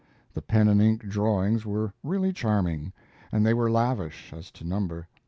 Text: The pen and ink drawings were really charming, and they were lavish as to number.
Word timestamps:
The 0.33 0.41
pen 0.41 0.67
and 0.67 0.81
ink 0.81 1.07
drawings 1.07 1.63
were 1.63 1.93
really 2.01 2.33
charming, 2.33 2.91
and 3.31 3.45
they 3.45 3.53
were 3.53 3.69
lavish 3.69 4.33
as 4.33 4.49
to 4.53 4.63
number. 4.65 5.07